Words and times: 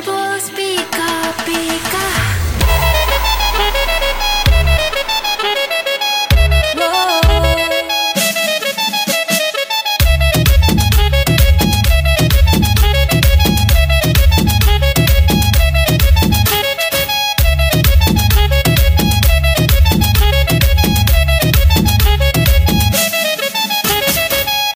people 0.00 0.40
speak 0.40 0.99